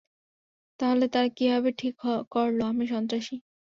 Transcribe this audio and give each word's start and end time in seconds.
তাহলে 0.79 1.05
তারা 1.07 1.29
কিভাবে 1.37 1.69
ঠিক 1.79 1.93
করলো, 2.31 2.63
আমি 2.65 2.85
সন্ত্রাসী? 2.87 3.35